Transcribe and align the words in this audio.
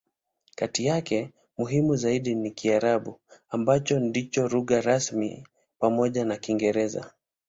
Kati 0.55 0.85
yake, 0.85 1.29
muhimu 1.57 1.95
zaidi 1.95 2.35
ni 2.35 2.51
Kiarabu, 2.51 3.19
ambacho 3.49 3.99
ndicho 3.99 4.47
lugha 4.47 4.81
rasmi 4.81 5.47
pamoja 5.79 6.25
na 6.25 6.37
Kiingereza. 6.37 7.11